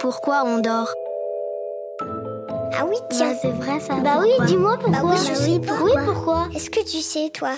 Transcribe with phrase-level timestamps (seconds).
[0.00, 0.92] pourquoi on dort
[2.72, 3.32] Ah oui, tiens.
[3.32, 3.96] Bah, c'est vrai ça.
[3.96, 5.00] Bah oui, dis-moi pourquoi.
[5.02, 5.84] Bah oui, je sais pourquoi.
[5.84, 7.56] Oui, pourquoi Est-ce que tu sais, toi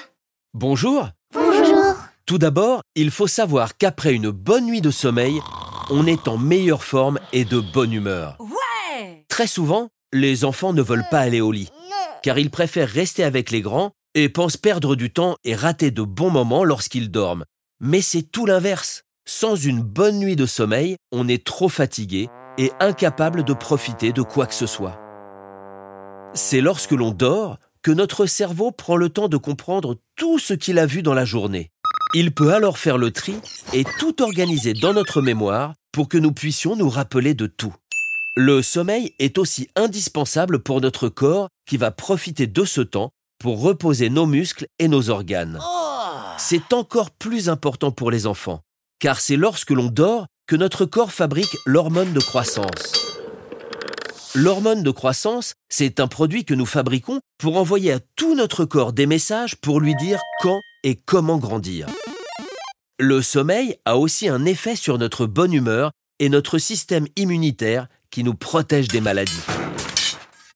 [0.55, 1.95] Bonjour Bonjour.
[2.27, 5.41] Tout d'abord, il faut savoir qu'après une bonne nuit de sommeil,
[5.91, 8.37] on est en meilleure forme et de bonne humeur.
[8.41, 11.71] Ouais Très souvent, les enfants ne veulent pas aller au lit,
[12.23, 16.03] car ils préfèrent rester avec les grands et pensent perdre du temps et rater de
[16.03, 17.45] bons moments lorsqu'ils dorment.
[17.81, 19.05] Mais c'est tout l'inverse.
[19.33, 24.23] Sans une bonne nuit de sommeil, on est trop fatigué et incapable de profiter de
[24.23, 24.99] quoi que ce soit.
[26.35, 30.81] C'est lorsque l'on dort que notre cerveau prend le temps de comprendre tout ce qu'il
[30.81, 31.71] a vu dans la journée.
[32.13, 33.37] Il peut alors faire le tri
[33.73, 37.75] et tout organiser dans notre mémoire pour que nous puissions nous rappeler de tout.
[38.37, 43.63] Le sommeil est aussi indispensable pour notre corps qui va profiter de ce temps pour
[43.63, 45.61] reposer nos muscles et nos organes.
[46.37, 48.63] C'est encore plus important pour les enfants,
[49.01, 52.93] car c'est lorsque l'on dort que notre corps fabrique l'hormone de croissance.
[54.35, 58.93] L'hormone de croissance, c'est un produit que nous fabriquons pour envoyer à tout notre corps
[58.93, 61.89] des messages pour lui dire quand et comment grandir.
[63.01, 68.23] Le sommeil a aussi un effet sur notre bonne humeur et notre système immunitaire qui
[68.23, 69.33] nous protège des maladies.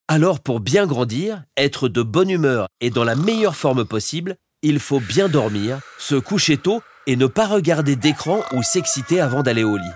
[0.06, 4.78] Alors pour bien grandir, être de bonne humeur et dans la meilleure forme possible, il
[4.78, 9.64] faut bien dormir, se coucher tôt et ne pas regarder d'écran ou s'exciter avant d'aller
[9.64, 9.92] au lit.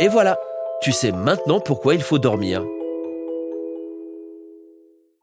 [0.00, 0.38] Et voilà,
[0.82, 2.62] tu sais maintenant pourquoi il faut dormir.